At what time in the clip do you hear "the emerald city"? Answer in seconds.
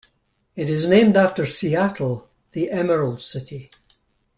2.53-3.69